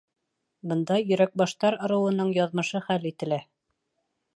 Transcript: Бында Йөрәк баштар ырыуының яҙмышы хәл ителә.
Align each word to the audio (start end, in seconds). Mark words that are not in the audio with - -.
Бында 0.71 0.97
Йөрәк 1.03 1.37
баштар 1.43 1.79
ырыуының 1.89 2.35
яҙмышы 2.41 2.87
хәл 2.91 3.11
ителә. 3.15 3.43